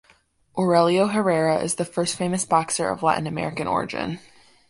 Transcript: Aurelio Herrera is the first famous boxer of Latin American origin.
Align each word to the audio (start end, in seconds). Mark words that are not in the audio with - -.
Aurelio 0.57 1.05
Herrera 1.05 1.59
is 1.61 1.75
the 1.75 1.85
first 1.85 2.15
famous 2.17 2.43
boxer 2.43 2.89
of 2.89 3.03
Latin 3.03 3.27
American 3.27 3.67
origin. 3.67 4.17